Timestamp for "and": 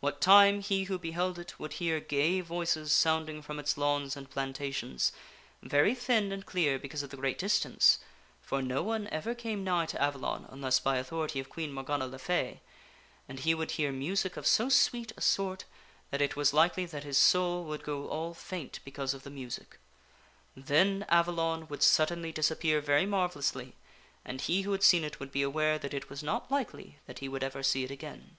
4.18-4.28, 6.30-6.44, 13.26-13.40, 24.22-24.38